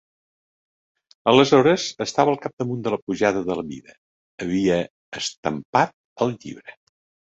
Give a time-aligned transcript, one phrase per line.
[1.31, 3.97] Aleshores estava al capdamunt de la pujada de la vida;
[4.43, 4.83] havia
[5.25, 6.81] estampat el llibre.